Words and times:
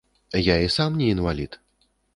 Я 0.43 0.57
і 0.59 0.69
сам 0.69 0.95
не 0.95 1.07
інвалід. 1.07 1.59